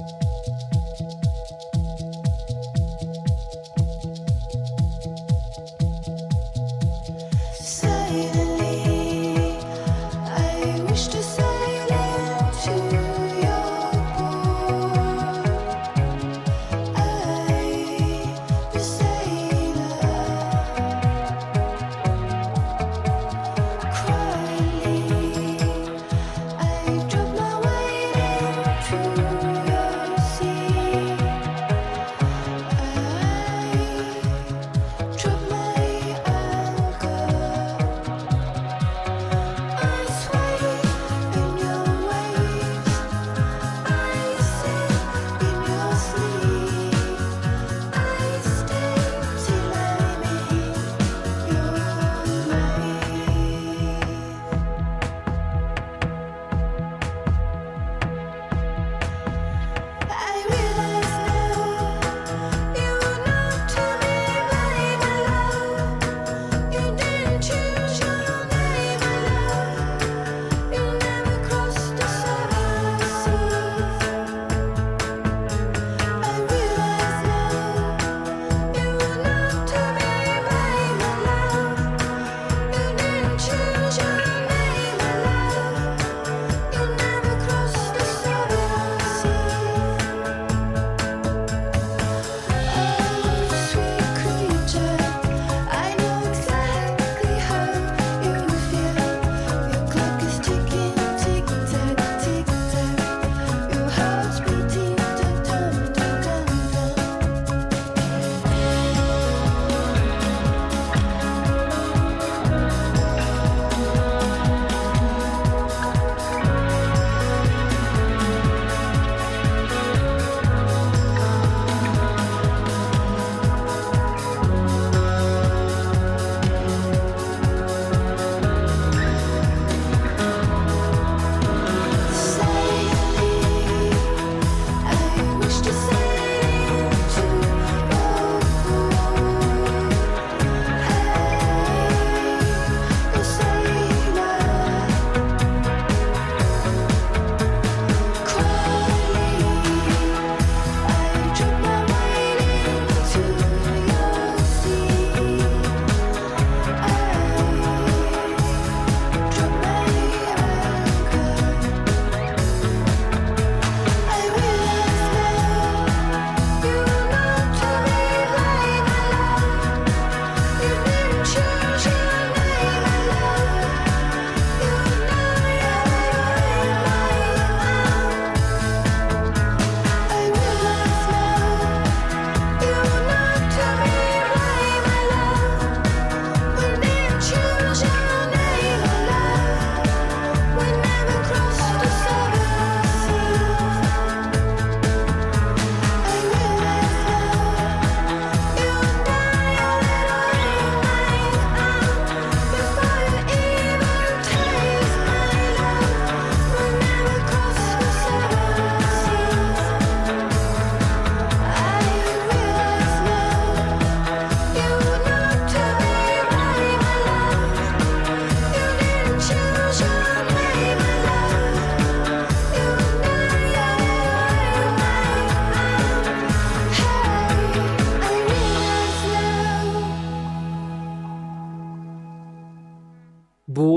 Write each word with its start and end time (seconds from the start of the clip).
you 0.00 0.23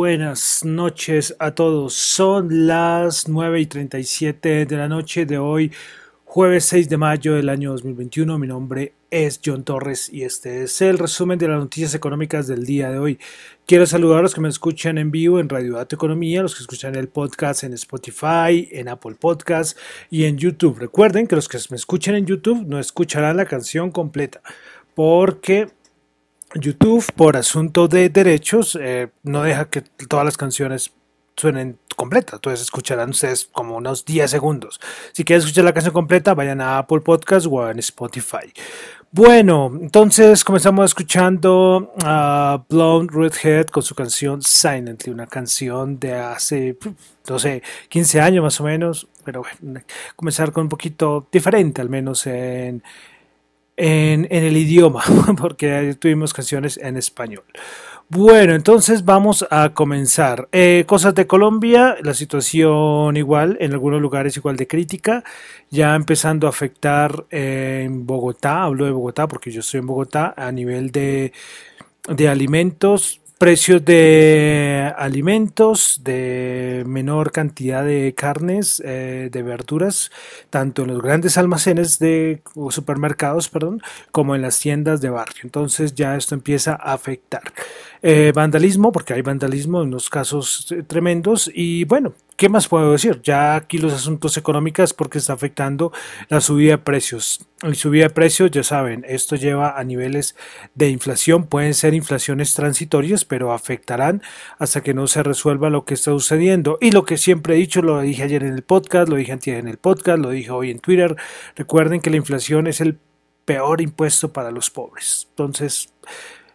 Buenas 0.07 0.63
noches 0.63 1.35
a 1.38 1.51
todos. 1.51 1.94
Son 1.94 2.66
las 2.66 3.28
9 3.28 3.59
y 3.59 3.66
37 3.66 4.66
de 4.66 4.78
la 4.78 4.88
noche 4.88 5.25
de 5.25 5.38
hoy, 5.38 5.69
jueves 6.23 6.63
6 6.63 6.88
de 6.88 6.95
mayo 6.95 7.35
del 7.35 7.50
año 7.50 7.72
2021. 7.72 8.40
Mi 8.40 8.47
nombre 8.47 8.94
es 9.12 9.41
John 9.44 9.66
Torres 9.66 10.09
y 10.09 10.23
este 10.23 10.64
es 10.64 10.81
el 10.81 10.97
resumen 10.97 11.37
de 11.37 11.49
las 11.49 11.59
noticias 11.59 11.93
económicas 11.93 12.47
del 12.47 12.66
día 12.66 12.90
de 12.90 12.99
hoy. 12.99 13.20
Quiero 13.66 13.85
saludar 13.85 14.20
a 14.20 14.22
los 14.22 14.34
que 14.34 14.40
me 14.40 14.47
escuchan 14.47 14.97
en 14.97 15.11
vivo 15.11 15.41
en 15.41 15.49
Radio 15.49 15.73
Dato 15.73 15.97
Economía, 15.97 16.41
los 16.41 16.55
que 16.55 16.61
escuchan 16.61 16.96
el 16.96 17.09
podcast 17.09 17.66
en 17.66 17.73
Spotify, 17.73 18.70
en 18.72 18.87
Apple 18.87 19.16
Podcast 19.20 19.78
y 20.09 20.23
en 20.23 20.37
YouTube. 20.37 20.79
Recuerden 20.79 21.28
que 21.28 21.35
los 21.35 21.49
que 21.49 21.58
me 21.70 21.76
escuchan 21.76 22.16
en 22.16 22.26
YouTube 22.26 22.66
no 22.66 22.79
escucharán 22.79 23.35
la 23.35 23.46
canción 23.46 23.91
completa 23.91 24.41
porque 24.97 25.67
YouTube, 26.55 27.05
por 27.16 27.38
asunto 27.38 27.88
de 27.88 28.09
derechos, 28.09 28.78
eh, 28.79 29.09
no 29.23 29.44
deja 29.44 29.70
que 29.70 29.82
todas 29.82 30.26
las 30.26 30.38
canciones 30.38 30.94
suenen 31.35 31.78
completas. 31.96 32.35
Entonces 32.35 32.61
escucharán 32.61 33.09
ustedes 33.11 33.49
como 33.52 33.78
unos 33.78 34.05
10 34.05 34.29
segundos. 34.29 34.79
Si 35.14 35.23
quieren 35.23 35.44
escuchar 35.44 35.66
la 35.66 35.73
canción 35.73 35.94
completa, 35.94 36.34
vayan 36.34 36.61
a 36.61 36.79
Apple 36.79 37.02
Podcast 37.02 37.47
o 37.49 37.70
en 37.70 37.79
Spotify. 37.79 38.52
Bueno, 39.09 39.72
entonces 39.82 40.44
comenzamos 40.44 40.85
escuchando 40.91 41.94
a 42.03 42.64
Blonde 42.70 43.14
Redhead 43.14 43.67
con 43.67 43.82
su 43.82 43.96
canción 43.96 44.41
Silently, 44.41 45.11
una 45.11 45.28
canción 45.28 45.97
de 45.97 46.14
hace, 46.14 46.78
no 47.29 47.40
sé, 47.40 47.64
15 47.88 48.20
años 48.20 48.43
más 48.43 48.59
o 48.59 48.66
menos, 48.66 49.08
pero 49.23 49.43
bueno, 49.61 49.82
comenzar 50.16 50.52
con 50.52 50.64
un 50.64 50.70
poquito 50.70 51.26
diferente, 51.32 51.82
al 51.82 51.90
menos 51.90 52.28
en 52.28 52.84
en, 53.78 54.28
el 54.29 54.58
idioma, 54.58 55.03
porque 55.38 55.96
tuvimos 56.00 56.34
canciones 56.34 56.78
en 56.78 56.97
español. 56.97 57.44
Bueno, 58.09 58.56
entonces 58.56 59.03
vamos 59.03 59.46
a 59.52 59.74
comenzar. 59.74 60.47
Eh, 60.53 60.85
cosas 60.88 61.14
de 61.14 61.28
Colombia, 61.28 61.97
la 62.02 62.14
situación 62.14 63.18
igual, 63.18 63.58
en 63.59 63.74
algunos 63.74 64.02
lugares 64.02 64.35
igual 64.38 64.56
de 64.56 64.66
crítica, 64.66 65.24
ya 65.70 65.94
empezando 65.94 66.47
a 66.47 66.52
afectar 66.52 67.26
eh, 67.29 67.84
en 67.85 68.06
Bogotá, 68.06 68.64
hablo 68.64 68.85
de 68.85 68.91
Bogotá 68.91 69.28
porque 69.28 69.52
yo 69.52 69.59
estoy 69.59 69.82
en 69.82 69.88
Bogotá, 69.88 70.34
a 70.38 70.52
nivel 70.53 70.91
de, 70.91 71.34
de 72.08 72.29
alimentos, 72.29 73.20
precios 73.37 73.85
de 73.85 74.91
alimentos, 74.97 76.01
de 76.03 76.84
menor 76.87 77.31
cantidad 77.31 77.85
de 77.85 78.13
carnes, 78.16 78.81
eh, 78.84 79.29
de 79.31 79.43
verduras, 79.43 80.11
tanto 80.49 80.84
en 80.84 80.89
los 80.89 81.01
grandes 81.01 81.37
almacenes 81.37 81.99
de 81.99 82.41
supermercados, 82.69 83.49
perdón, 83.49 83.81
como 84.11 84.35
en 84.35 84.41
las 84.41 84.59
tiendas 84.59 85.01
de 85.01 85.09
barrio. 85.09 85.41
Entonces 85.43 85.93
ya 85.93 86.16
esto 86.16 86.35
empieza 86.35 86.73
a 86.73 86.93
afectar. 86.93 87.43
Eh, 88.01 88.31
vandalismo, 88.34 88.91
porque 88.91 89.13
hay 89.13 89.22
vandalismo 89.22 89.83
en 89.83 89.91
los 89.91 90.09
casos 90.09 90.72
eh, 90.72 90.83
tremendos. 90.83 91.49
Y 91.53 91.83
bueno, 91.85 92.13
¿qué 92.37 92.49
más 92.49 92.67
puedo 92.67 92.91
decir? 92.91 93.19
Ya 93.23 93.55
aquí 93.55 93.79
los 93.79 93.91
asuntos 93.91 94.37
económicos 94.37 94.93
porque 94.93 95.17
está 95.17 95.34
afectando 95.34 95.91
la 96.29 96.39
subida 96.39 96.72
de 96.73 96.78
precios. 96.78 97.45
Y 97.63 97.73
subida 97.73 98.03
de 98.03 98.09
precios, 98.11 98.51
ya 98.51 98.63
saben, 98.63 99.03
esto 99.07 99.35
lleva 99.35 99.78
a 99.78 99.84
niveles 99.84 100.35
de 100.75 100.89
inflación. 100.89 101.47
Pueden 101.47 101.73
ser 101.73 101.95
inflaciones 101.95 102.53
transitorias, 102.53 103.25
pero 103.25 103.51
afectarán 103.51 104.22
hasta 104.59 104.81
que 104.81 104.93
no 104.93 105.07
se 105.07 105.23
resuelva 105.23 105.69
lo 105.69 105.84
que 105.84 105.95
está 105.95 106.11
sucediendo. 106.11 106.78
Y 106.79 106.91
lo 106.91 107.03
que 107.03 107.17
siempre 107.17 107.55
he 107.55 107.57
dicho, 107.57 107.81
lo 107.81 107.99
dije 107.99 108.23
ayer 108.23 108.43
en 108.43 108.53
el 108.53 108.61
podcast, 108.61 109.09
lo 109.09 109.16
dije 109.16 109.33
antes 109.33 109.57
en 109.57 109.67
el 109.67 109.78
podcast, 109.78 110.19
lo 110.19 110.29
dije 110.29 110.51
hoy 110.51 110.69
en 110.69 110.79
Twitter. 110.79 111.16
Recuerden 111.55 111.99
que 111.99 112.11
la 112.11 112.17
inflación 112.17 112.67
es 112.67 112.79
el 112.79 112.99
peor 113.45 113.81
impuesto 113.81 114.31
para 114.31 114.51
los 114.51 114.69
pobres. 114.69 115.28
Entonces, 115.31 115.91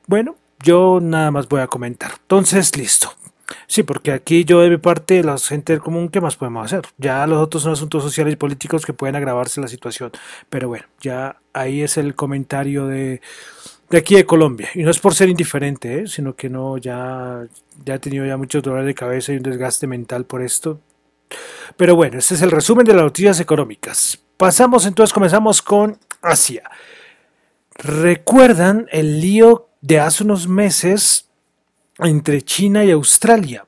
bueno, 0.06 0.36
yo 0.62 1.00
nada 1.02 1.32
más 1.32 1.48
voy 1.48 1.60
a 1.60 1.66
comentar. 1.66 2.12
Entonces, 2.20 2.76
listo. 2.76 3.12
Sí, 3.66 3.82
porque 3.82 4.12
aquí 4.12 4.44
yo 4.44 4.60
de 4.60 4.70
mi 4.70 4.76
parte, 4.76 5.22
la 5.22 5.38
gente 5.38 5.78
común, 5.78 6.08
¿qué 6.08 6.20
más 6.20 6.36
podemos 6.36 6.66
hacer? 6.66 6.82
Ya 6.98 7.26
los 7.26 7.38
otros 7.38 7.62
son 7.62 7.72
asuntos 7.72 8.02
sociales 8.02 8.34
y 8.34 8.36
políticos 8.36 8.84
que 8.86 8.92
pueden 8.92 9.16
agravarse 9.16 9.60
la 9.60 9.68
situación. 9.68 10.10
Pero 10.50 10.68
bueno, 10.68 10.86
ya 11.00 11.36
ahí 11.52 11.82
es 11.82 11.96
el 11.96 12.14
comentario 12.14 12.86
de, 12.86 13.20
de 13.90 13.98
aquí 13.98 14.14
de 14.14 14.26
Colombia. 14.26 14.70
Y 14.74 14.82
no 14.82 14.90
es 14.90 14.98
por 14.98 15.14
ser 15.14 15.28
indiferente, 15.28 16.00
¿eh? 16.00 16.06
sino 16.06 16.34
que 16.34 16.48
no, 16.48 16.78
ya, 16.78 17.46
ya 17.84 17.94
he 17.94 17.98
tenido 17.98 18.24
ya 18.26 18.36
muchos 18.36 18.62
dolores 18.62 18.86
de 18.86 18.94
cabeza 18.94 19.32
y 19.32 19.36
un 19.36 19.42
desgaste 19.42 19.86
mental 19.86 20.24
por 20.24 20.42
esto. 20.42 20.80
Pero 21.76 21.96
bueno, 21.96 22.18
este 22.18 22.34
es 22.34 22.42
el 22.42 22.50
resumen 22.50 22.84
de 22.84 22.94
las 22.94 23.02
noticias 23.02 23.40
económicas. 23.40 24.18
Pasamos 24.36 24.86
entonces, 24.86 25.12
comenzamos 25.12 25.62
con 25.62 25.98
Asia. 26.20 26.70
¿Recuerdan 27.74 28.86
el 28.90 29.20
lío 29.20 29.68
de 29.80 30.00
hace 30.00 30.24
unos 30.24 30.48
meses 30.48 31.28
entre 32.04 32.42
China 32.42 32.84
y 32.84 32.90
Australia. 32.90 33.66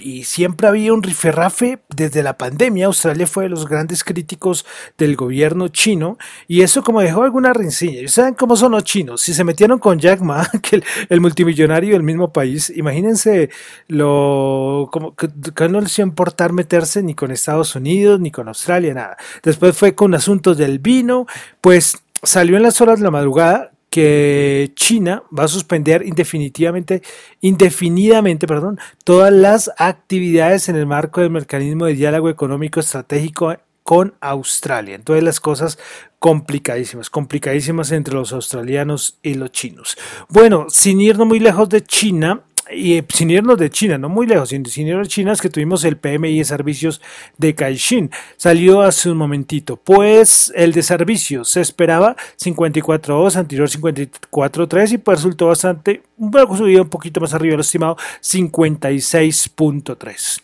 Y 0.00 0.24
siempre 0.24 0.66
había 0.66 0.92
un 0.92 1.04
riferrafe 1.04 1.78
desde 1.88 2.24
la 2.24 2.36
pandemia. 2.36 2.86
Australia 2.86 3.28
fue 3.28 3.44
de 3.44 3.50
los 3.50 3.68
grandes 3.68 4.02
críticos 4.02 4.66
del 4.98 5.14
gobierno 5.14 5.68
chino 5.68 6.18
y 6.48 6.62
eso 6.62 6.82
como 6.82 7.00
dejó 7.00 7.22
alguna 7.22 7.52
rencilla. 7.52 8.06
¿Saben 8.08 8.34
cómo 8.34 8.56
son 8.56 8.72
los 8.72 8.82
chinos? 8.82 9.20
Si 9.20 9.32
se 9.32 9.44
metieron 9.44 9.78
con 9.78 10.00
Jack 10.00 10.20
Ma, 10.20 10.50
que 10.62 10.82
el, 11.08 11.20
multimillonario 11.20 11.92
del 11.92 12.02
mismo 12.02 12.32
país, 12.32 12.72
imagínense 12.74 13.50
lo 13.86 14.88
como 14.90 15.14
que, 15.14 15.28
no 15.68 15.80
les 15.80 15.96
iba 15.98 16.04
a 16.04 16.08
importar 16.08 16.52
meterse 16.52 17.00
ni 17.02 17.14
con 17.14 17.30
Estados 17.30 17.76
Unidos 17.76 18.18
ni 18.18 18.32
con 18.32 18.48
Australia, 18.48 18.94
nada. 18.94 19.16
Después 19.44 19.76
fue 19.76 19.94
con 19.94 20.12
asuntos 20.14 20.58
del 20.58 20.80
vino, 20.80 21.26
pues 21.60 21.98
salió 22.20 22.56
en 22.56 22.64
las 22.64 22.80
horas 22.80 22.98
de 22.98 23.04
la 23.04 23.12
madrugada 23.12 23.73
que 23.94 24.72
China 24.74 25.22
va 25.30 25.44
a 25.44 25.48
suspender 25.48 26.04
indefinitivamente, 26.04 27.00
indefinidamente 27.40 28.48
perdón, 28.48 28.80
todas 29.04 29.32
las 29.32 29.70
actividades 29.78 30.68
en 30.68 30.74
el 30.74 30.84
marco 30.84 31.20
del 31.20 31.30
mecanismo 31.30 31.86
de 31.86 31.94
diálogo 31.94 32.28
económico 32.28 32.80
estratégico 32.80 33.54
con 33.84 34.14
Australia. 34.20 34.96
Entonces 34.96 35.22
las 35.22 35.38
cosas 35.38 35.78
complicadísimas, 36.18 37.08
complicadísimas 37.08 37.92
entre 37.92 38.14
los 38.14 38.32
australianos 38.32 39.20
y 39.22 39.34
los 39.34 39.52
chinos. 39.52 39.96
Bueno, 40.28 40.66
sin 40.70 41.00
irnos 41.00 41.28
muy 41.28 41.38
lejos 41.38 41.68
de 41.68 41.84
China, 41.84 42.42
y 42.70 42.94
eh, 42.94 43.04
sin 43.08 43.30
irnos 43.30 43.58
de 43.58 43.70
China, 43.70 43.98
no 43.98 44.08
muy 44.08 44.26
lejos, 44.26 44.48
sin, 44.48 44.64
sin 44.66 44.88
irnos 44.88 45.06
de 45.08 45.12
China, 45.12 45.32
es 45.32 45.40
que 45.40 45.50
tuvimos 45.50 45.84
el 45.84 45.96
PMI 45.96 46.38
de 46.38 46.44
servicios 46.44 47.00
de 47.36 47.54
Caixin. 47.54 48.10
Salió 48.36 48.82
hace 48.82 49.10
un 49.10 49.18
momentito. 49.18 49.76
Pues 49.76 50.52
el 50.54 50.72
de 50.72 50.82
servicios 50.82 51.50
se 51.50 51.60
esperaba 51.60 52.16
54.2, 52.38 53.36
anterior 53.36 53.68
54.3 53.68 54.92
y 54.92 54.98
pues 54.98 55.18
resultó 55.18 55.46
bastante, 55.48 56.02
poco 56.32 56.56
subido 56.56 56.82
un 56.82 56.88
poquito 56.88 57.20
más 57.20 57.34
arriba, 57.34 57.56
lo 57.56 57.62
estimado 57.62 57.96
56.3. 58.22 60.40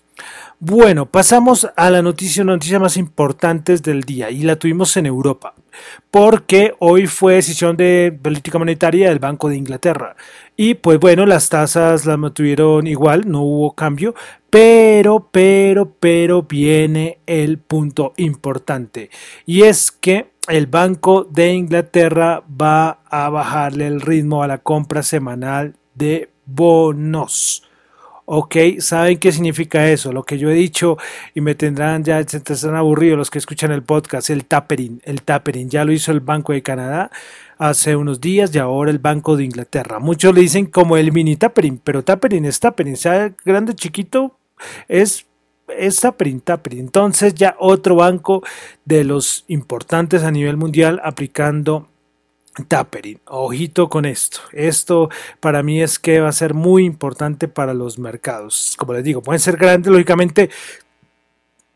Bueno, 0.62 1.06
pasamos 1.06 1.66
a 1.74 1.88
la 1.88 2.02
noticia, 2.02 2.42
una 2.42 2.52
noticia 2.52 2.78
más 2.78 2.98
importantes 2.98 3.82
del 3.82 4.02
día 4.02 4.30
y 4.30 4.42
la 4.42 4.56
tuvimos 4.56 4.94
en 4.98 5.06
Europa, 5.06 5.54
porque 6.10 6.74
hoy 6.80 7.06
fue 7.06 7.36
decisión 7.36 7.78
de 7.78 8.14
política 8.22 8.58
monetaria 8.58 9.08
del 9.08 9.20
Banco 9.20 9.48
de 9.48 9.56
Inglaterra 9.56 10.16
y 10.62 10.74
pues 10.74 11.00
bueno, 11.00 11.24
las 11.24 11.48
tasas 11.48 12.04
las 12.04 12.18
mantuvieron 12.18 12.86
igual, 12.86 13.22
no 13.26 13.40
hubo 13.40 13.74
cambio, 13.74 14.14
pero, 14.50 15.26
pero, 15.32 15.90
pero 15.98 16.42
viene 16.42 17.20
el 17.24 17.56
punto 17.56 18.12
importante 18.18 19.08
y 19.46 19.62
es 19.62 19.90
que 19.90 20.32
el 20.48 20.66
Banco 20.66 21.24
de 21.24 21.54
Inglaterra 21.54 22.42
va 22.60 22.98
a 23.06 23.30
bajarle 23.30 23.86
el 23.86 24.02
ritmo 24.02 24.42
a 24.42 24.48
la 24.48 24.58
compra 24.58 25.02
semanal 25.02 25.76
de 25.94 26.28
bonos. 26.44 27.62
Ok, 28.26 28.56
¿saben 28.80 29.18
qué 29.18 29.32
significa 29.32 29.88
eso? 29.88 30.12
Lo 30.12 30.24
que 30.24 30.36
yo 30.36 30.50
he 30.50 30.54
dicho 30.54 30.98
y 31.34 31.40
me 31.40 31.54
tendrán 31.54 32.04
ya, 32.04 32.22
se 32.22 32.36
están 32.36 32.76
aburridos 32.76 33.16
los 33.16 33.30
que 33.30 33.38
escuchan 33.38 33.72
el 33.72 33.82
podcast, 33.82 34.28
el 34.28 34.44
tapering, 34.44 35.00
el 35.04 35.22
tapering, 35.22 35.70
ya 35.70 35.86
lo 35.86 35.92
hizo 35.92 36.12
el 36.12 36.20
Banco 36.20 36.52
de 36.52 36.62
Canadá 36.62 37.10
hace 37.60 37.94
unos 37.94 38.22
días 38.22 38.54
y 38.54 38.58
ahora 38.58 38.90
el 38.90 38.98
Banco 38.98 39.36
de 39.36 39.44
Inglaterra. 39.44 39.98
Muchos 39.98 40.34
le 40.34 40.40
dicen 40.40 40.64
como 40.66 40.96
el 40.96 41.12
mini 41.12 41.36
tapering, 41.36 41.78
pero 41.78 42.02
tapering 42.02 42.46
es 42.46 42.58
tapering, 42.58 42.96
sea 42.96 43.34
grande, 43.44 43.74
chiquito, 43.74 44.38
es 44.88 45.26
es 45.68 46.00
tapering, 46.00 46.40
tapering. 46.40 46.80
Entonces 46.80 47.34
ya 47.34 47.54
otro 47.58 47.96
banco 47.96 48.42
de 48.86 49.04
los 49.04 49.44
importantes 49.46 50.24
a 50.24 50.30
nivel 50.30 50.56
mundial 50.56 51.00
aplicando 51.04 51.86
tapering. 52.66 53.20
Ojito 53.26 53.90
con 53.90 54.06
esto. 54.06 54.40
Esto 54.52 55.10
para 55.38 55.62
mí 55.62 55.82
es 55.82 55.98
que 55.98 56.20
va 56.20 56.30
a 56.30 56.32
ser 56.32 56.54
muy 56.54 56.84
importante 56.86 57.46
para 57.46 57.74
los 57.74 57.98
mercados. 57.98 58.74
Como 58.78 58.94
les 58.94 59.04
digo, 59.04 59.22
pueden 59.22 59.38
ser 59.38 59.58
grandes, 59.58 59.92
lógicamente. 59.92 60.48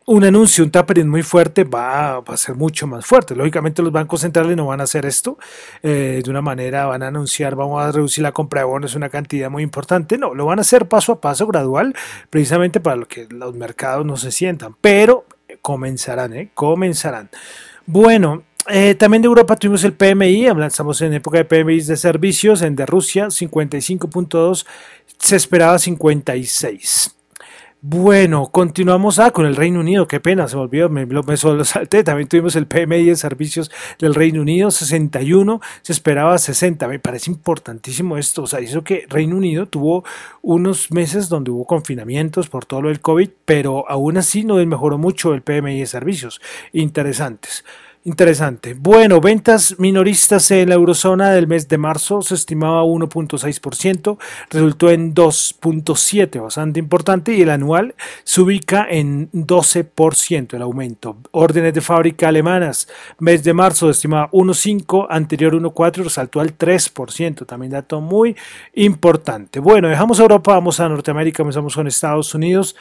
Un 0.07 0.23
anuncio, 0.23 0.63
un 0.63 0.69
tapering 0.69 1.09
muy 1.09 1.23
fuerte 1.23 1.63
va, 1.63 2.17
a 2.17 2.37
ser 2.37 2.53
mucho 2.53 2.85
más 2.85 3.03
fuerte. 3.07 3.35
Lógicamente 3.35 3.81
los 3.81 3.91
bancos 3.91 4.21
centrales 4.21 4.55
no 4.55 4.67
van 4.67 4.79
a 4.79 4.83
hacer 4.83 5.03
esto 5.03 5.39
eh, 5.81 6.21
de 6.23 6.29
una 6.29 6.43
manera, 6.43 6.85
van 6.85 7.01
a 7.01 7.07
anunciar, 7.07 7.55
vamos 7.55 7.83
a 7.83 7.91
reducir 7.91 8.21
la 8.21 8.31
compra 8.31 8.61
de 8.61 8.65
bonos 8.65 8.93
una 8.93 9.09
cantidad 9.09 9.49
muy 9.49 9.63
importante. 9.63 10.19
No, 10.19 10.35
lo 10.35 10.45
van 10.45 10.59
a 10.59 10.61
hacer 10.61 10.87
paso 10.87 11.13
a 11.13 11.21
paso, 11.21 11.47
gradual, 11.47 11.95
precisamente 12.29 12.79
para 12.79 13.03
que 13.05 13.27
los 13.31 13.55
mercados 13.55 14.05
no 14.05 14.15
se 14.15 14.31
sientan. 14.31 14.75
Pero 14.79 15.25
comenzarán, 15.63 16.33
¿eh? 16.33 16.51
Comenzarán. 16.53 17.31
Bueno, 17.87 18.43
eh, 18.67 18.93
también 18.93 19.23
de 19.23 19.27
Europa 19.27 19.55
tuvimos 19.55 19.83
el 19.85 19.93
PMI, 19.93 20.45
estamos 20.67 21.01
en 21.01 21.13
época 21.13 21.39
de 21.39 21.45
PMI 21.45 21.81
de 21.81 21.97
servicios, 21.97 22.61
en 22.61 22.75
de 22.75 22.85
Rusia 22.85 23.25
55.2, 23.25 24.67
se 25.17 25.35
esperaba 25.35 25.79
56. 25.79 27.15
Bueno, 27.87 28.47
continuamos. 28.47 29.19
Ah, 29.19 29.29
con 29.29 29.45
el 29.45 29.55
Reino 29.55 29.79
Unido, 29.79 30.07
qué 30.07 30.19
pena, 30.19 30.47
se 30.47 30.55
me 30.55 30.63
olvidó, 30.63 30.89
me, 30.89 31.05
me 31.05 31.37
solo 31.37 31.63
salté, 31.63 32.03
también 32.03 32.27
tuvimos 32.27 32.55
el 32.55 32.65
PMI 32.65 33.05
de 33.05 33.15
servicios 33.15 33.69
del 33.99 34.15
Reino 34.15 34.41
Unido, 34.41 34.71
61, 34.71 35.61
se 35.83 35.93
esperaba 35.93 36.35
60, 36.39 36.87
me 36.87 36.97
parece 36.97 37.29
importantísimo 37.29 38.17
esto, 38.17 38.41
o 38.41 38.47
sea, 38.47 38.59
hizo 38.59 38.83
que 38.83 39.05
Reino 39.07 39.37
Unido 39.37 39.67
tuvo 39.67 40.03
unos 40.41 40.89
meses 40.89 41.29
donde 41.29 41.51
hubo 41.51 41.65
confinamientos 41.65 42.49
por 42.49 42.65
todo 42.65 42.81
lo 42.81 42.89
del 42.89 43.01
COVID, 43.01 43.29
pero 43.45 43.87
aún 43.87 44.17
así 44.17 44.43
no 44.43 44.55
mejoró 44.55 44.97
mucho 44.97 45.35
el 45.35 45.43
PMI 45.43 45.81
de 45.81 45.85
servicios, 45.85 46.41
interesantes. 46.73 47.63
Interesante. 48.07 48.75
Bueno, 48.75 49.19
ventas 49.19 49.79
minoristas 49.79 50.51
en 50.51 50.69
la 50.69 50.75
eurozona 50.75 51.31
del 51.31 51.47
mes 51.47 51.67
de 51.67 51.79
marzo 51.79 52.21
se 52.21 52.35
estimaba 52.35 52.83
1.6%, 52.83 54.19
resultó 54.51 54.91
en 54.91 55.15
2.7%, 55.15 56.43
bastante 56.43 56.79
importante, 56.79 57.33
y 57.33 57.41
el 57.41 57.49
anual 57.49 57.95
se 58.23 58.41
ubica 58.41 58.85
en 58.87 59.31
12% 59.31 60.53
el 60.53 60.61
aumento. 60.61 61.17
Órdenes 61.31 61.73
de 61.73 61.81
fábrica 61.81 62.27
alemanas, 62.27 62.87
mes 63.17 63.43
de 63.43 63.55
marzo 63.55 63.89
estimaba 63.89 64.29
1.5%, 64.29 65.07
anterior 65.09 65.55
1.4%, 65.55 66.03
resaltó 66.03 66.41
al 66.41 66.55
3%, 66.55 67.47
también 67.47 67.71
dato 67.71 68.01
muy 68.01 68.35
importante. 68.75 69.59
Bueno, 69.59 69.87
dejamos 69.87 70.19
Europa, 70.19 70.53
vamos 70.53 70.79
a 70.79 70.87
Norteamérica, 70.87 71.37
comenzamos 71.37 71.73
con 71.73 71.87
Estados 71.87 72.35
Unidos 72.35 72.75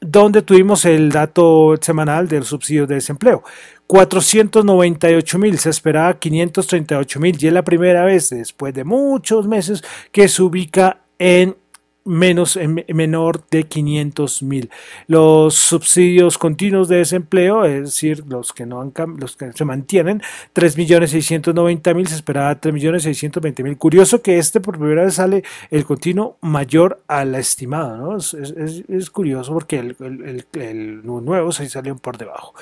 donde 0.00 0.42
tuvimos 0.42 0.84
el 0.84 1.10
dato 1.10 1.74
semanal 1.80 2.28
del 2.28 2.44
subsidio 2.44 2.86
de 2.86 2.96
desempleo. 2.96 3.42
498 3.86 5.38
mil, 5.38 5.58
se 5.58 5.70
esperaba 5.70 6.18
538 6.18 7.20
mil 7.20 7.36
y 7.40 7.46
es 7.46 7.52
la 7.52 7.64
primera 7.64 8.04
vez 8.04 8.30
después 8.30 8.74
de 8.74 8.84
muchos 8.84 9.46
meses 9.46 9.84
que 10.12 10.28
se 10.28 10.42
ubica 10.42 11.02
en 11.18 11.56
menos 12.06 12.58
menor 12.88 13.44
de 13.50 13.64
500 13.64 14.42
mil. 14.42 14.70
Los 15.06 15.54
subsidios 15.54 16.38
continuos 16.38 16.88
de 16.88 16.96
desempleo, 16.96 17.64
es 17.64 17.82
decir, 17.82 18.24
los 18.28 18.52
que 18.52 18.64
no 18.64 18.80
han 18.80 18.92
los 19.18 19.36
que 19.36 19.52
se 19.52 19.64
mantienen, 19.64 20.22
3 20.52 20.76
millones 20.76 21.10
690 21.10 21.94
mil, 21.94 22.06
se 22.06 22.14
esperaba 22.14 22.58
3 22.58 22.72
millones 22.72 23.02
620 23.02 23.62
mil. 23.62 23.76
Curioso 23.76 24.22
que 24.22 24.38
este 24.38 24.60
por 24.60 24.78
primera 24.78 25.04
vez 25.04 25.14
sale 25.14 25.42
el 25.70 25.84
continuo 25.84 26.38
mayor 26.40 27.02
al 27.08 27.34
estimado, 27.34 27.96
¿no? 27.96 28.16
Es, 28.16 28.34
es, 28.34 29.10
curioso 29.10 29.52
porque 29.52 29.78
el, 29.78 31.00
nuevo 31.04 31.52
se 31.52 31.68
salió 31.68 31.96
por 31.96 32.18
debajo. 32.18 32.54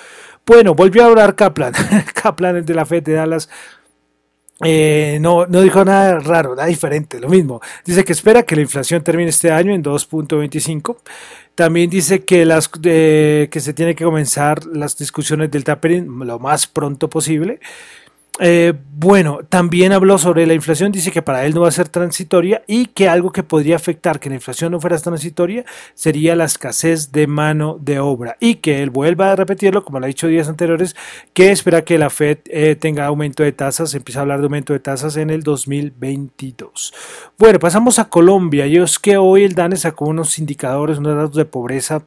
Bueno, 0.46 0.74
volvió 0.74 1.04
a 1.04 1.06
hablar 1.06 1.34
Kaplan, 1.34 1.72
Kaplan 2.14 2.64
de 2.64 2.74
la 2.74 2.84
Fed 2.86 3.02
de 3.02 3.14
Dallas 3.14 3.48
eh, 4.62 5.18
no, 5.20 5.46
no 5.46 5.62
dijo 5.62 5.84
nada 5.84 6.20
raro, 6.20 6.54
nada 6.54 6.68
diferente, 6.68 7.18
lo 7.18 7.28
mismo. 7.28 7.60
Dice 7.84 8.04
que 8.04 8.12
espera 8.12 8.44
que 8.44 8.54
la 8.54 8.62
inflación 8.62 9.02
termine 9.02 9.30
este 9.30 9.50
año 9.50 9.74
en 9.74 9.82
2.25. 9.82 10.96
También 11.54 11.90
dice 11.90 12.24
que, 12.24 12.44
las, 12.44 12.68
que 12.68 13.48
se 13.52 13.72
tiene 13.74 13.94
que 13.94 14.04
comenzar 14.04 14.64
las 14.66 14.96
discusiones 14.96 15.50
del 15.50 15.64
tapering 15.64 16.26
lo 16.26 16.38
más 16.38 16.66
pronto 16.66 17.08
posible. 17.08 17.60
Eh, 18.40 18.72
bueno, 18.90 19.40
también 19.48 19.92
habló 19.92 20.18
sobre 20.18 20.44
la 20.46 20.54
inflación, 20.54 20.90
dice 20.90 21.12
que 21.12 21.22
para 21.22 21.46
él 21.46 21.54
no 21.54 21.60
va 21.60 21.68
a 21.68 21.72
ser 21.72 21.88
transitoria 21.88 22.64
y 22.66 22.86
que 22.86 23.08
algo 23.08 23.30
que 23.30 23.44
podría 23.44 23.76
afectar 23.76 24.18
que 24.18 24.28
la 24.28 24.34
inflación 24.34 24.72
no 24.72 24.80
fuera 24.80 24.98
transitoria 24.98 25.64
sería 25.94 26.34
la 26.34 26.44
escasez 26.44 27.12
de 27.12 27.28
mano 27.28 27.78
de 27.80 28.00
obra 28.00 28.36
y 28.40 28.56
que 28.56 28.82
él 28.82 28.90
vuelva 28.90 29.30
a 29.30 29.36
repetirlo, 29.36 29.84
como 29.84 30.00
lo 30.00 30.06
ha 30.06 30.08
dicho 30.08 30.26
días 30.26 30.48
anteriores, 30.48 30.96
que 31.32 31.52
espera 31.52 31.82
que 31.82 31.96
la 31.96 32.10
Fed 32.10 32.38
eh, 32.46 32.74
tenga 32.74 33.06
aumento 33.06 33.44
de 33.44 33.52
tasas, 33.52 33.94
empieza 33.94 34.18
a 34.18 34.22
hablar 34.22 34.40
de 34.40 34.46
aumento 34.46 34.72
de 34.72 34.80
tasas 34.80 35.16
en 35.16 35.30
el 35.30 35.44
2022. 35.44 36.92
Bueno, 37.38 37.60
pasamos 37.60 38.00
a 38.00 38.08
Colombia 38.08 38.66
y 38.66 38.78
es 38.78 38.98
que 38.98 39.16
hoy 39.16 39.44
el 39.44 39.54
DANE 39.54 39.76
sacó 39.76 40.06
unos 40.06 40.40
indicadores, 40.40 40.98
unos 40.98 41.16
datos 41.16 41.36
de 41.36 41.44
pobreza 41.44 42.04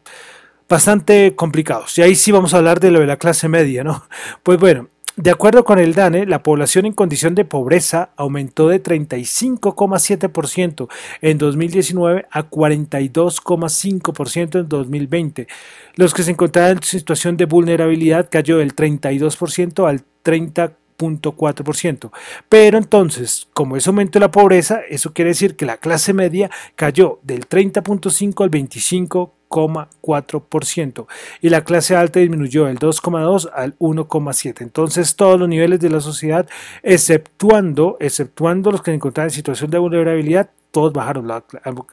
bastante 0.67 1.35
complicados 1.35 1.97
y 1.97 2.01
ahí 2.01 2.15
sí 2.15 2.33
vamos 2.33 2.53
a 2.53 2.57
hablar 2.57 2.81
de 2.81 2.91
lo 2.91 2.99
de 2.99 3.07
la 3.07 3.15
clase 3.15 3.47
media, 3.47 3.85
¿no? 3.85 4.03
Pues 4.43 4.59
bueno, 4.59 4.89
de 5.17 5.31
acuerdo 5.31 5.65
con 5.65 5.79
el 5.79 5.95
DANE, 5.95 6.27
la 6.27 6.43
población 6.43 6.85
en 6.85 6.93
condición 6.93 7.33
de 7.33 7.43
pobreza 7.43 8.11
aumentó 8.17 8.69
de 8.69 8.83
35,7% 8.83 10.87
en 11.21 11.39
2019 11.39 12.27
a 12.29 12.47
42,5% 12.47 14.59
en 14.59 14.69
2020. 14.69 15.47
Los 15.95 16.13
que 16.13 16.21
se 16.21 16.29
encontraban 16.29 16.77
en 16.77 16.83
situación 16.83 17.35
de 17.35 17.45
vulnerabilidad 17.45 18.29
cayó 18.29 18.59
del 18.59 18.75
32% 18.75 19.89
al 19.89 20.03
30,4%. 20.23 22.11
Pero 22.47 22.77
entonces, 22.77 23.47
como 23.53 23.75
es 23.75 23.87
aumento 23.87 24.19
de 24.19 24.25
la 24.25 24.29
pobreza, 24.29 24.81
eso 24.87 25.13
quiere 25.13 25.29
decir 25.29 25.55
que 25.55 25.65
la 25.65 25.77
clase 25.77 26.13
media 26.13 26.51
cayó 26.75 27.19
del 27.23 27.49
30.5 27.49 28.43
al 28.43 28.49
25 28.49 29.33
4% 29.49 31.07
y 31.41 31.49
la 31.49 31.63
clase 31.63 31.95
alta 31.95 32.19
disminuyó 32.19 32.65
del 32.65 32.79
2,2 32.79 33.49
al 33.53 33.77
1,7. 33.79 34.61
Entonces 34.61 35.15
todos 35.15 35.39
los 35.39 35.49
niveles 35.49 35.79
de 35.79 35.89
la 35.89 36.01
sociedad, 36.01 36.47
exceptuando, 36.83 37.97
exceptuando 37.99 38.71
los 38.71 38.81
que 38.81 38.91
se 38.91 38.95
encontraban 38.95 39.29
en 39.29 39.35
situación 39.35 39.71
de 39.71 39.77
vulnerabilidad, 39.77 40.49
todos 40.71 40.93
bajaron, 40.93 41.27
la, 41.27 41.43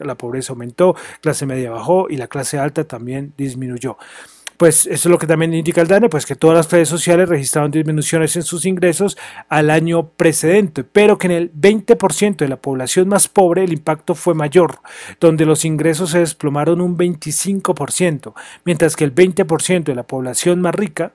la 0.01 0.15
pobreza 0.17 0.53
aumentó, 0.53 0.95
clase 1.21 1.47
media 1.47 1.71
bajó 1.71 2.09
y 2.11 2.17
la 2.17 2.27
clase 2.27 2.59
alta 2.59 2.85
también 2.85 3.33
disminuyó 3.37 3.97
pues 4.57 4.87
eso 4.87 5.09
es 5.09 5.13
lo 5.13 5.19
que 5.19 5.27
también 5.27 5.55
indica 5.55 5.81
el 5.81 5.89
DANE, 5.89 6.09
pues 6.09 6.27
que 6.27 6.37
todas 6.37 6.57
las 6.57 6.71
redes 6.71 6.89
sociales 6.89 7.29
registraron 7.29 7.71
disminuciones 7.71 8.37
en 8.37 8.43
sus 8.43 8.65
ingresos 8.67 9.17
al 9.49 9.71
año 9.71 10.09
precedente, 10.09 10.85
pero 10.85 11.19
que 11.19 11.27
en 11.27 11.33
el 11.33 11.53
20% 11.53 12.37
de 12.37 12.49
la 12.49 12.57
población 12.57 13.09
más 13.09 13.29
pobre 13.29 13.65
el 13.65 13.73
impacto 13.73 14.15
fue 14.15 14.35
mayor, 14.35 14.81
donde 15.21 15.45
los 15.47 15.65
ingresos 15.65 16.11
se 16.11 16.21
desplomaron 16.21 16.81
un 16.81 16.97
25%, 16.97 18.35
mientras 18.65 18.97
que 18.97 19.05
el 19.05 19.15
20% 19.15 19.85
de 19.85 19.95
la 19.95 20.05
población 20.05 20.61
más 20.61 20.75
rica 20.75 21.13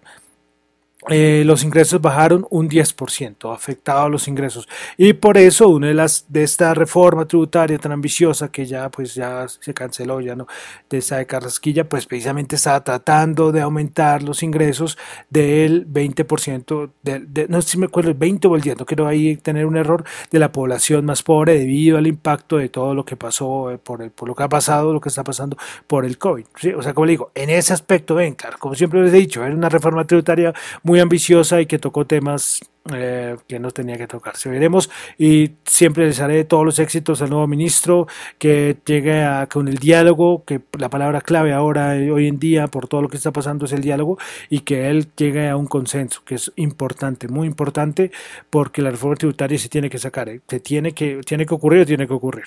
eh, 1.07 1.43
los 1.45 1.63
ingresos 1.63 2.01
bajaron 2.01 2.45
un 2.49 2.67
10%, 2.67 3.53
afectado 3.53 4.09
los 4.09 4.27
ingresos. 4.27 4.67
Y 4.97 5.13
por 5.13 5.37
eso 5.37 5.69
una 5.69 5.87
de 5.87 5.93
las 5.93 6.25
de 6.27 6.43
esta 6.43 6.73
reforma 6.73 7.25
tributaria 7.25 7.77
tan 7.77 7.93
ambiciosa 7.93 8.51
que 8.51 8.65
ya 8.65 8.89
pues 8.89 9.15
ya 9.15 9.47
se 9.47 9.73
canceló 9.73 10.19
ya 10.19 10.35
no 10.35 10.45
de 10.89 10.97
esa 10.97 11.15
de 11.17 11.25
Carrasquilla, 11.25 11.87
pues 11.87 12.05
precisamente 12.05 12.57
estaba 12.57 12.83
tratando 12.83 13.53
de 13.53 13.61
aumentar 13.61 14.23
los 14.23 14.43
ingresos 14.43 14.97
del 15.29 15.87
20% 15.87 16.91
de, 17.01 17.47
no 17.47 17.61
sé 17.61 17.69
si 17.69 17.77
me 17.77 17.85
acuerdo 17.85 18.09
el 18.09 18.17
20 18.17 18.49
o 18.49 18.55
el 18.57 18.61
10, 18.61 18.79
no 18.79 18.85
quiero 18.85 19.07
ahí 19.07 19.37
tener 19.37 19.65
un 19.65 19.77
error 19.77 20.03
de 20.31 20.39
la 20.39 20.51
población 20.51 21.05
más 21.05 21.23
pobre 21.23 21.57
debido 21.57 21.97
al 21.97 22.07
impacto 22.07 22.57
de 22.57 22.67
todo 22.67 22.93
lo 22.93 23.05
que 23.05 23.15
pasó 23.15 23.71
eh, 23.71 23.77
por 23.77 24.01
el, 24.01 24.11
lo 24.21 24.35
que 24.35 24.43
ha 24.43 24.49
pasado, 24.49 24.91
lo 24.91 24.99
que 24.99 25.09
está 25.09 25.23
pasando 25.23 25.57
por 25.87 26.03
el 26.03 26.17
COVID. 26.17 26.45
O 26.75 26.81
sea, 26.81 26.93
como 26.93 27.07
digo, 27.07 27.31
en 27.35 27.49
ese 27.49 27.71
aspecto, 27.71 28.15
ven, 28.15 28.35
claro, 28.35 28.57
como 28.59 28.75
siempre 28.75 29.01
les 29.01 29.13
he 29.13 29.17
dicho, 29.17 29.45
era 29.45 29.55
una 29.55 29.69
reforma 29.69 30.05
tributaria 30.05 30.53
muy 30.89 30.98
ambiciosa 31.01 31.61
y 31.61 31.65
que 31.65 31.79
tocó 31.79 32.05
temas 32.05 32.61
eh, 32.93 33.35
que 33.47 33.59
no 33.59 33.71
tenía 33.71 33.97
que 33.97 34.07
tocarse. 34.07 34.49
Veremos 34.49 34.89
y 35.17 35.51
siempre 35.65 36.07
les 36.07 36.19
haré 36.21 36.43
todos 36.43 36.65
los 36.65 36.79
éxitos 36.79 37.21
al 37.21 37.29
nuevo 37.29 37.45
ministro, 37.45 38.07
que 38.37 38.77
llegue 38.85 39.21
a, 39.21 39.47
con 39.47 39.67
el 39.67 39.77
diálogo, 39.77 40.43
que 40.45 40.61
la 40.77 40.89
palabra 40.89 41.21
clave 41.21 41.53
ahora, 41.53 41.95
eh, 41.97 42.11
hoy 42.11 42.27
en 42.27 42.39
día, 42.39 42.67
por 42.67 42.87
todo 42.87 43.01
lo 43.01 43.09
que 43.09 43.17
está 43.17 43.31
pasando 43.31 43.65
es 43.65 43.73
el 43.73 43.81
diálogo 43.81 44.17
y 44.49 44.61
que 44.61 44.89
él 44.89 45.07
llegue 45.15 45.49
a 45.49 45.57
un 45.57 45.67
consenso, 45.67 46.21
que 46.25 46.35
es 46.35 46.51
importante, 46.55 47.27
muy 47.27 47.47
importante, 47.47 48.11
porque 48.49 48.81
la 48.81 48.91
reforma 48.91 49.17
tributaria 49.17 49.59
se 49.59 49.69
tiene 49.69 49.89
que 49.89 49.99
sacar, 49.99 50.29
eh, 50.29 50.41
se 50.47 50.59
tiene 50.59 50.93
que, 50.93 51.21
tiene 51.25 51.45
que 51.45 51.53
ocurrir, 51.53 51.85
tiene 51.85 52.07
que 52.07 52.13
ocurrir. 52.13 52.45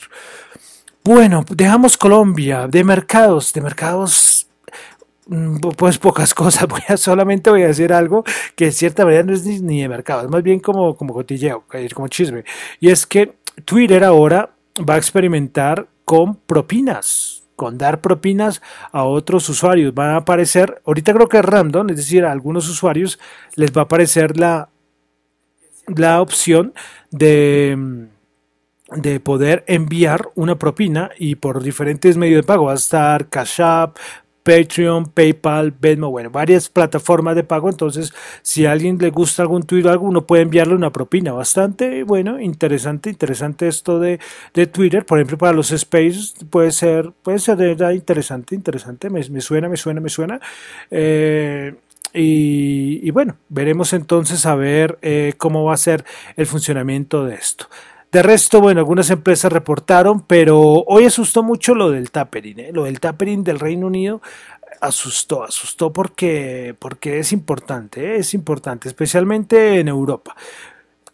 Bueno, 1.04 1.44
dejamos 1.50 1.96
Colombia 1.96 2.68
de 2.68 2.84
mercados, 2.84 3.52
de 3.52 3.60
mercados 3.60 4.41
pues 5.76 5.98
pocas 5.98 6.34
cosas, 6.42 6.66
voy 6.68 6.82
a, 6.88 6.96
solamente 6.96 7.50
voy 7.50 7.62
a 7.62 7.68
decir 7.68 7.92
algo 7.92 8.24
que 8.56 8.66
de 8.66 8.72
cierta 8.72 9.04
manera 9.04 9.22
no 9.22 9.32
es 9.32 9.44
ni, 9.62 9.80
de 9.80 9.88
mercado, 9.88 10.22
es 10.22 10.28
más 10.28 10.42
bien 10.42 10.60
como, 10.60 10.96
como 10.96 11.14
cotilleo, 11.14 11.64
como 11.94 12.08
chisme. 12.08 12.44
Y 12.80 12.90
es 12.90 13.06
que 13.06 13.34
Twitter 13.64 14.04
ahora 14.04 14.50
va 14.88 14.94
a 14.94 14.98
experimentar 14.98 15.86
con 16.04 16.36
propinas, 16.36 17.44
con 17.56 17.78
dar 17.78 18.00
propinas 18.00 18.60
a 18.90 19.04
otros 19.04 19.48
usuarios. 19.48 19.94
Van 19.94 20.10
a 20.10 20.16
aparecer, 20.16 20.82
ahorita 20.84 21.14
creo 21.14 21.28
que 21.28 21.38
es 21.38 21.44
random, 21.44 21.90
es 21.90 21.96
decir, 21.96 22.24
a 22.24 22.32
algunos 22.32 22.68
usuarios 22.68 23.18
les 23.54 23.70
va 23.72 23.82
a 23.82 23.84
aparecer 23.84 24.38
la, 24.38 24.68
la 25.86 26.20
opción 26.20 26.74
de 27.10 28.08
de 28.96 29.20
poder 29.20 29.64
enviar 29.66 30.28
una 30.34 30.58
propina 30.58 31.10
y 31.18 31.36
por 31.36 31.62
diferentes 31.62 32.16
medios 32.16 32.42
de 32.42 32.46
pago. 32.46 32.66
Va 32.66 32.72
a 32.72 32.76
estar 32.76 33.28
Cash 33.28 33.60
App, 33.60 33.96
Patreon, 34.42 35.06
PayPal, 35.06 35.72
Venmo, 35.80 36.10
bueno, 36.10 36.30
varias 36.30 36.68
plataformas 36.68 37.36
de 37.36 37.44
pago. 37.44 37.68
Entonces, 37.68 38.12
si 38.42 38.66
a 38.66 38.72
alguien 38.72 38.98
le 38.98 39.10
gusta 39.10 39.42
algún 39.42 39.62
Twitter 39.62 39.88
o 39.88 39.92
algo, 39.92 40.06
uno 40.06 40.26
puede 40.26 40.42
enviarle 40.42 40.74
una 40.74 40.90
propina. 40.90 41.32
Bastante, 41.32 42.02
bueno, 42.04 42.40
interesante, 42.40 43.10
interesante 43.10 43.68
esto 43.68 44.00
de, 44.00 44.18
de 44.54 44.66
Twitter. 44.66 45.06
Por 45.06 45.18
ejemplo, 45.18 45.38
para 45.38 45.52
los 45.52 45.68
spaces 45.68 46.34
puede 46.50 46.72
ser, 46.72 47.12
puede 47.22 47.38
ser 47.38 47.76
interesante, 47.94 48.54
interesante. 48.54 49.10
Me, 49.10 49.22
suena, 49.40 49.68
me 49.68 49.76
suena, 49.76 50.00
me 50.00 50.08
suena. 50.08 50.40
Eh, 50.90 51.74
y, 52.14 53.00
y, 53.02 53.10
bueno, 53.10 53.36
veremos 53.48 53.92
entonces 53.92 54.44
a 54.44 54.54
ver 54.54 54.98
eh, 55.02 55.32
cómo 55.38 55.64
va 55.64 55.74
a 55.74 55.78
ser 55.78 56.04
el 56.36 56.46
funcionamiento 56.46 57.24
de 57.24 57.36
esto. 57.36 57.68
De 58.12 58.22
resto, 58.22 58.60
bueno, 58.60 58.80
algunas 58.80 59.08
empresas 59.08 59.50
reportaron, 59.50 60.20
pero 60.26 60.60
hoy 60.86 61.06
asustó 61.06 61.42
mucho 61.42 61.74
lo 61.74 61.90
del 61.90 62.10
tapering, 62.10 62.60
¿eh? 62.60 62.70
lo 62.70 62.84
del 62.84 63.00
tapering 63.00 63.42
del 63.42 63.58
Reino 63.58 63.86
Unido 63.86 64.20
asustó, 64.82 65.44
asustó 65.44 65.94
porque, 65.94 66.76
porque 66.78 67.20
es 67.20 67.32
importante, 67.32 68.14
¿eh? 68.14 68.16
es 68.18 68.34
importante, 68.34 68.88
especialmente 68.88 69.80
en 69.80 69.88
Europa. 69.88 70.36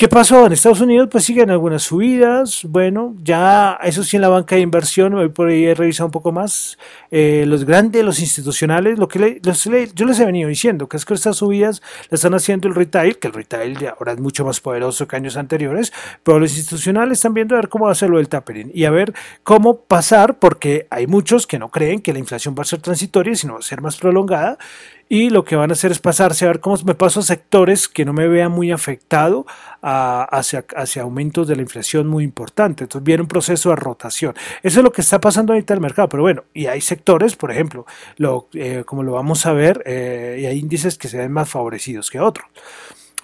¿Qué 0.00 0.06
pasó? 0.06 0.46
En 0.46 0.52
Estados 0.52 0.80
Unidos 0.80 1.08
pues 1.10 1.24
siguen 1.24 1.50
algunas 1.50 1.82
subidas, 1.82 2.64
bueno, 2.68 3.16
ya 3.20 3.76
eso 3.82 4.04
sí 4.04 4.14
en 4.14 4.22
la 4.22 4.28
banca 4.28 4.54
de 4.54 4.60
inversión, 4.60 5.12
hoy 5.14 5.28
por 5.28 5.48
ahí 5.48 5.64
he 5.64 5.74
revisado 5.74 6.06
un 6.06 6.12
poco 6.12 6.30
más, 6.30 6.78
eh, 7.10 7.42
los 7.48 7.64
grandes, 7.64 8.04
los 8.04 8.20
institucionales, 8.20 8.96
lo 8.96 9.08
que 9.08 9.40
yo 9.42 10.06
les 10.06 10.20
he 10.20 10.24
venido 10.24 10.48
diciendo, 10.48 10.88
que 10.88 10.98
es 10.98 11.04
que 11.04 11.14
estas 11.14 11.38
subidas 11.38 11.82
las 12.10 12.20
están 12.20 12.34
haciendo 12.34 12.68
el 12.68 12.76
retail, 12.76 13.18
que 13.18 13.26
el 13.26 13.34
retail 13.34 13.76
ya 13.76 13.96
ahora 13.98 14.12
es 14.12 14.20
mucho 14.20 14.44
más 14.44 14.60
poderoso 14.60 15.08
que 15.08 15.16
años 15.16 15.36
anteriores, 15.36 15.92
pero 16.22 16.38
los 16.38 16.56
institucionales 16.56 17.18
están 17.18 17.34
viendo 17.34 17.56
a 17.56 17.58
ver 17.58 17.68
cómo 17.68 17.88
hacerlo 17.88 18.20
el 18.20 18.28
tapering 18.28 18.70
y 18.72 18.84
a 18.84 18.92
ver 18.92 19.12
cómo 19.42 19.80
pasar, 19.80 20.38
porque 20.38 20.86
hay 20.90 21.08
muchos 21.08 21.48
que 21.48 21.58
no 21.58 21.70
creen 21.70 22.02
que 22.02 22.12
la 22.12 22.20
inflación 22.20 22.54
va 22.56 22.62
a 22.62 22.66
ser 22.66 22.80
transitoria, 22.80 23.34
sino 23.34 23.54
va 23.54 23.58
a 23.58 23.62
ser 23.62 23.80
más 23.80 23.96
prolongada, 23.96 24.58
y 25.08 25.30
lo 25.30 25.44
que 25.44 25.56
van 25.56 25.70
a 25.70 25.72
hacer 25.72 25.90
es 25.90 25.98
pasarse 25.98 26.44
a 26.44 26.48
ver 26.48 26.60
cómo 26.60 26.76
me 26.84 26.94
paso 26.94 27.20
a 27.20 27.22
sectores 27.22 27.88
que 27.88 28.04
no 28.04 28.12
me 28.12 28.28
vean 28.28 28.52
muy 28.52 28.70
afectado 28.70 29.46
hacia, 29.80 30.64
hacia 30.76 31.02
aumentos 31.02 31.48
de 31.48 31.56
la 31.56 31.62
inflación 31.62 32.06
muy 32.06 32.24
importante. 32.24 32.84
Entonces 32.84 33.04
viene 33.04 33.22
un 33.22 33.28
proceso 33.28 33.70
de 33.70 33.76
rotación. 33.76 34.34
Eso 34.62 34.80
es 34.80 34.84
lo 34.84 34.92
que 34.92 35.00
está 35.00 35.20
pasando 35.20 35.52
ahorita 35.52 35.72
en 35.72 35.78
el 35.78 35.82
mercado. 35.82 36.08
Pero 36.08 36.22
bueno, 36.22 36.44
y 36.52 36.66
hay 36.66 36.80
sectores, 36.80 37.36
por 37.36 37.50
ejemplo, 37.50 37.86
lo, 38.16 38.48
eh, 38.52 38.82
como 38.84 39.02
lo 39.02 39.12
vamos 39.12 39.46
a 39.46 39.52
ver, 39.52 39.82
eh, 39.86 40.38
y 40.40 40.46
hay 40.46 40.58
índices 40.58 40.98
que 40.98 41.08
se 41.08 41.16
ven 41.16 41.32
más 41.32 41.48
favorecidos 41.48 42.10
que 42.10 42.20
otros. 42.20 42.46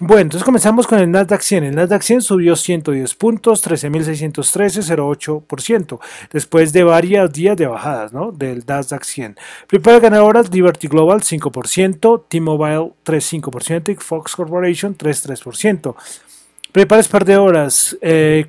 Bueno, 0.01 0.23
entonces 0.23 0.43
comenzamos 0.43 0.87
con 0.87 0.99
el 0.99 1.09
Nasdaq 1.09 1.39
100. 1.39 1.63
El 1.63 1.75
Nasdaq 1.75 2.01
100 2.01 2.21
subió 2.21 2.57
110 2.57 3.15
puntos, 3.15 3.65
13.613, 3.65 4.83
0,8%, 4.83 5.99
después 6.33 6.73
de 6.73 6.83
varios 6.83 7.31
días 7.31 7.55
de 7.55 7.65
bajadas 7.65 8.11
¿no? 8.11 8.33
del 8.33 8.65
Nasdaq 8.67 9.05
100. 9.05 9.37
Principales 9.67 10.01
ganadoras, 10.01 10.53
Liberty 10.53 10.89
Global 10.89 11.21
5%, 11.21 12.23
T-Mobile 12.27 12.91
3,5% 13.05 13.93
y 13.93 13.95
Fox 13.95 14.35
Corporation 14.35 14.97
3,3%. 14.97 15.95
Prepares 16.75 17.07
par 17.07 17.23
de 17.23 17.37
horas, 17.37 17.97
eh, 18.01 18.45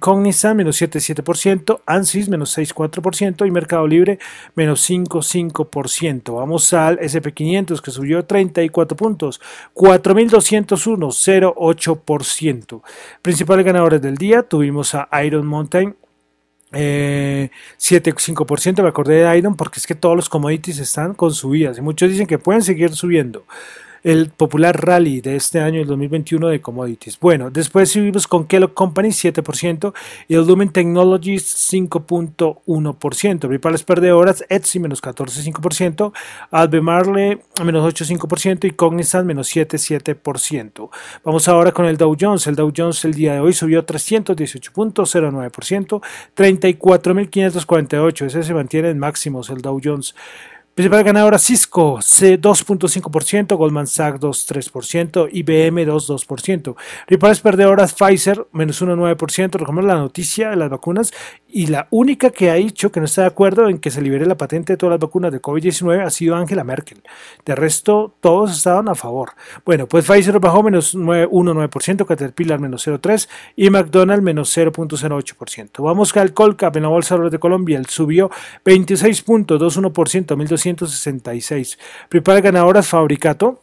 menos 0.57 0.77
7,7%, 0.83 1.81
ANSYS 1.87 2.29
menos 2.29 2.59
6,4% 2.59 3.47
y 3.47 3.53
Mercado 3.53 3.87
Libre 3.87 4.19
menos 4.57 4.81
5,5%. 4.81 6.35
Vamos 6.35 6.73
al 6.73 6.99
SP500 6.99 7.81
que 7.81 7.93
subió 7.93 8.25
34 8.25 8.97
puntos, 8.97 9.41
4.201, 9.75 11.13
0,8%. 11.13 12.83
Principales 13.23 13.65
ganadores 13.65 14.03
del 14.03 14.17
día 14.17 14.43
tuvimos 14.43 14.97
a 14.97 15.09
Iron 15.25 15.47
Mountain 15.47 15.95
eh, 16.73 17.51
7,5%. 17.79 18.83
Me 18.83 18.89
acordé 18.89 19.23
de 19.23 19.39
Iron 19.39 19.55
porque 19.55 19.79
es 19.79 19.87
que 19.87 19.95
todos 19.95 20.17
los 20.17 20.29
commodities 20.29 20.81
están 20.81 21.15
con 21.15 21.33
subidas 21.33 21.79
y 21.79 21.81
muchos 21.81 22.11
dicen 22.11 22.27
que 22.27 22.41
pueden 22.41 22.63
seguir 22.63 22.93
subiendo 22.93 23.45
el 24.07 24.31
popular 24.31 24.87
rally 24.87 25.21
de 25.21 25.35
este 25.35 25.59
año, 25.59 25.81
el 25.81 25.89
2021 25.89 26.47
de 26.47 26.61
commodities. 26.61 27.19
Bueno, 27.19 27.51
después 27.51 27.91
subimos 27.91 28.29
con 28.29 28.47
Kellogg 28.47 28.73
Company 28.73 29.09
7% 29.09 29.93
y 30.29 30.37
el 30.37 30.47
Lumen 30.47 30.69
Technologies 30.69 31.73
5.1%. 31.73 33.39
Principales 33.41 33.83
perdedoras, 33.83 34.45
Etsy 34.49 34.79
menos 34.79 35.03
14.5%, 35.03 36.13
Albemarle 36.53 37.41
menos 37.65 37.93
8.5% 37.93 38.69
y 38.69 38.71
Cognizant 38.71 39.27
menos 39.27 39.53
7.7%. 39.53 40.89
Vamos 41.25 41.49
ahora 41.49 41.73
con 41.73 41.87
el 41.87 41.97
Dow 41.97 42.17
Jones. 42.19 42.47
El 42.47 42.55
Dow 42.55 42.73
Jones 42.75 43.05
el 43.05 43.15
día 43.15 43.33
de 43.33 43.41
hoy 43.41 43.55
subió 43.55 43.85
318.09%, 43.85 46.01
34.548. 46.37 48.27
Ese 48.27 48.45
se 48.45 48.55
mantiene 48.55 48.91
en 48.91 49.01
máximos 49.01 49.51
el 49.51 49.63
Dow 49.63 49.81
Jones. 49.83 50.15
Principal 50.77 51.05
ganadora 51.05 51.39
Cisco, 51.39 52.01
2.5%, 52.01 53.57
Goldman 53.57 53.87
Sachs 53.87 54.21
2.3%, 54.21 55.31
IBM 55.33 55.87
2.2%. 55.87 56.77
Principales 57.07 57.41
perdedoras 57.41 57.95
Pfizer, 57.95 58.47
menos 58.53 58.83
1.9%. 58.83 59.53
Recordemos 59.53 59.85
la 59.87 59.95
noticia 59.95 60.51
de 60.51 60.57
las 60.57 60.69
vacunas 60.69 61.15
y 61.49 61.69
la 61.69 61.89
única 61.91 62.29
que 62.29 62.51
ha 62.51 62.55
dicho 62.57 62.93
que 62.93 63.01
no 63.01 63.07
está 63.07 63.23
de 63.23 63.29
acuerdo 63.29 63.71
en 63.71 63.79
que 63.79 63.91
se 63.91 64.03
libere 64.03 64.27
la 64.27 64.37
patente 64.37 64.75
de 64.75 64.77
todas 64.77 64.91
las 64.91 65.01
vacunas 65.01 65.33
de 65.33 65.41
COVID-19 65.41 66.05
ha 66.05 66.11
sido 66.11 66.37
Angela 66.37 66.63
Merkel. 66.63 67.03
De 67.47 67.55
resto, 67.55 68.15
todos 68.21 68.55
estaban 68.55 68.91
a 68.91 68.95
favor. 68.95 69.31
Bueno, 69.65 69.87
pues 69.87 70.05
Pfizer 70.05 70.39
bajó 70.41 70.63
menos 70.63 70.95
1.9%, 70.95 72.05
Caterpillar 72.05 72.61
menos 72.61 72.87
0.3% 72.87 73.29
y 73.57 73.71
McDonald's 73.71 74.23
menos 74.23 74.55
0.08%. 74.55 75.83
Vamos 75.83 76.15
al 76.19 76.35
Colcap 76.35 76.77
en 76.77 76.83
la 76.83 76.91
Bolsa 76.91 77.17
de 77.17 77.39
Colombia, 77.39 77.79
el 77.79 77.87
subió 77.87 78.31
26.21%, 78.63 80.37
1.200 80.37 80.66
166. 80.75 81.79
Principales 82.09 82.43
ganadoras 82.43 82.89
Fabricato 82.89 83.63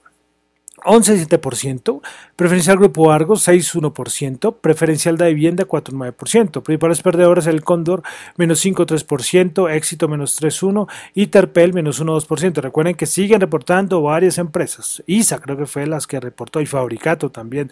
11,7%, 0.83 2.01
preferencial 2.35 2.77
Grupo 2.77 3.11
Argos 3.11 3.47
6,1%, 3.47 4.55
preferencial 4.59 5.17
de 5.17 5.33
vivienda 5.33 5.65
4,9%, 5.65 6.61
principales 6.61 7.01
perdedoras 7.01 7.47
el 7.47 7.63
Cóndor 7.63 8.03
menos 8.37 8.63
5,3%, 8.65 9.71
Éxito 9.71 10.07
menos 10.07 10.41
3,1% 10.41 10.87
y 11.13 11.27
Terpel 11.27 11.73
menos 11.73 12.01
1,2%. 12.01 12.61
Recuerden 12.61 12.95
que 12.95 13.05
siguen 13.05 13.41
reportando 13.41 14.01
varias 14.01 14.37
empresas. 14.37 15.03
ISA 15.07 15.39
creo 15.39 15.57
que 15.57 15.65
fue 15.65 15.85
las 15.87 16.07
que 16.07 16.19
reportó 16.19 16.61
y 16.61 16.65
Fabricato 16.65 17.29
también 17.29 17.71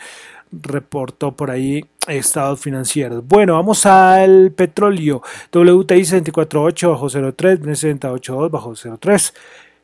reportó 0.52 1.36
por 1.36 1.50
ahí 1.50 1.86
estados 2.08 2.60
financieros. 2.60 3.26
Bueno, 3.26 3.54
vamos 3.54 3.86
al 3.86 4.52
petróleo. 4.52 5.22
WTI 5.54 6.02
74.8 6.02 6.90
bajo 6.92 7.08
0.3, 7.08 7.60
78.2 7.60 8.50
bajo 8.50 8.72
0.3. 8.72 9.34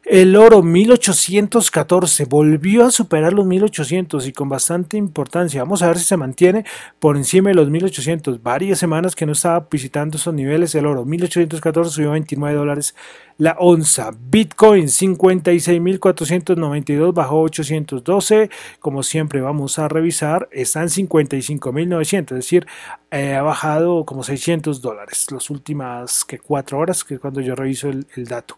El 0.10 0.38
oro 0.38 0.64
1814 0.64 2.24
volvió 2.24 2.86
a 2.86 2.92
superar 2.92 3.34
los 3.34 3.46
1800 3.46 4.26
y 4.26 4.32
con 4.32 4.48
bastante 4.48 4.96
importancia. 4.96 5.62
Vamos 5.62 5.84
a 5.84 5.88
ver 5.88 5.98
si 5.98 6.06
se 6.06 6.16
mantiene 6.16 6.64
por 6.98 7.18
encima 7.18 7.50
de 7.50 7.56
los 7.56 7.70
1800. 7.70 8.42
Varias 8.42 8.80
semanas 8.80 9.18
que 9.18 9.26
no 9.26 9.34
estaba 9.34 9.68
visitando 9.70 10.16
esos 10.16 10.34
niveles. 10.34 10.74
El 10.76 10.86
oro 10.86 11.04
1814 11.04 11.92
subió 11.92 12.12
a 12.12 12.14
29 12.14 12.58
dólares 12.58 12.96
la 13.38 13.58
onza. 13.60 14.12
Bitcoin 14.18 14.86
56.492 14.86 17.14
bajó 17.14 17.42
812. 17.42 18.50
Como 18.80 19.04
siempre 19.04 19.42
vamos 19.42 19.78
a 19.78 19.90
revisar. 19.90 20.48
Está 20.54 20.84
en 20.84 20.88
55.900, 20.88 22.22
es 22.22 22.30
decir, 22.30 22.66
eh, 23.12 23.36
ha 23.36 23.42
bajado 23.42 24.06
como 24.06 24.24
600 24.24 24.82
dólares 24.82 25.30
las 25.34 25.50
últimas 25.50 26.24
que 26.24 26.40
cuatro 26.40 26.80
horas, 26.80 27.04
que 27.04 27.16
es 27.16 27.20
cuando 27.20 27.42
yo 27.42 27.56
reviso 27.56 27.90
el 27.90 28.26
dato. 28.26 28.56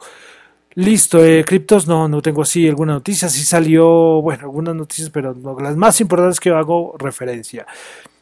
Listo, 0.80 1.22
eh, 1.26 1.44
criptos 1.44 1.88
no, 1.88 2.08
no 2.08 2.22
tengo 2.22 2.44
así 2.44 2.66
alguna 2.66 2.94
noticia, 2.94 3.28
sí 3.28 3.44
salió, 3.44 4.22
bueno, 4.22 4.44
algunas 4.44 4.74
noticias, 4.74 5.10
pero 5.10 5.36
las 5.60 5.76
más 5.76 6.00
importantes 6.00 6.40
que 6.40 6.52
hago 6.52 6.96
referencia. 6.98 7.68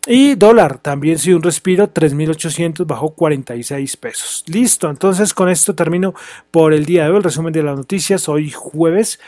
Y 0.08 0.34
dólar, 0.34 0.80
también 0.80 1.20
sí 1.20 1.32
un 1.34 1.44
respiro, 1.44 1.94
3.800 1.94 2.88
bajó 2.88 3.12
46 3.12 3.98
pesos. 3.98 4.44
Listo, 4.48 4.90
entonces 4.90 5.36
con 5.36 5.50
esto 5.50 5.76
termino 5.76 6.16
por 6.50 6.74
el 6.74 6.84
día 6.84 7.04
de 7.04 7.12
hoy 7.12 7.18
el 7.18 7.24
resumen 7.24 7.54
de 7.54 7.62
las 7.62 7.78
noticias, 7.78 8.28
hoy 8.28 8.50
jueves. 8.50 9.20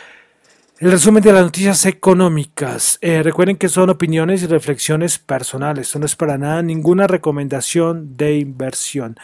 El 0.79 0.89
resumen 0.89 1.21
de 1.21 1.31
las 1.31 1.43
noticias 1.43 1.85
económicas. 1.85 2.97
Eh, 2.99 3.21
recuerden 3.21 3.57
que 3.57 3.69
son 3.69 3.91
opiniones 3.91 4.41
y 4.41 4.47
reflexiones 4.47 5.19
personales. 5.19 5.95
No 5.95 6.05
es 6.05 6.15
para 6.15 6.39
nada 6.39 6.63
ninguna 6.63 7.05
recomendación 7.05 8.17
de 8.17 8.37
inversión. 8.37 9.17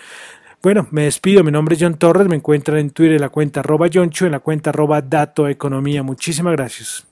Bueno, 0.66 0.88
me 0.90 1.04
despido. 1.04 1.44
Mi 1.44 1.52
nombre 1.52 1.76
es 1.76 1.82
John 1.84 1.94
Torres. 1.94 2.28
Me 2.28 2.38
encuentran 2.38 2.80
en 2.80 2.90
Twitter 2.90 3.18
en 3.18 3.22
la 3.22 3.30
cuenta 3.30 3.60
arroba 3.60 3.88
Chu, 3.88 4.26
en 4.26 4.32
la 4.32 4.40
cuenta 4.40 4.72
arroba 4.72 5.00
Dato 5.00 5.48
Economía. 5.48 6.02
Muchísimas 6.02 6.54
gracias. 6.54 7.06